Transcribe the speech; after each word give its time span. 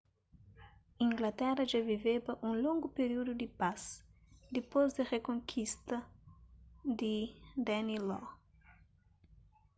inglatera 1.05 1.61
dja 1.69 1.81
viveba 1.89 2.31
un 2.47 2.53
longu 2.65 2.87
períudu 2.97 3.31
di 3.37 3.47
pas 3.59 3.81
dipôs 4.53 4.87
di 4.95 5.03
rikonkista 5.11 5.97
di 6.99 7.15
danelaw 7.67 8.23